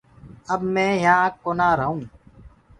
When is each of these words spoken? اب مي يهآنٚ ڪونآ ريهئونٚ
اب 0.53 0.61
مي 0.73 0.87
يهآنٚ 1.03 1.37
ڪونآ 1.43 1.67
ريهئونٚ 1.79 2.07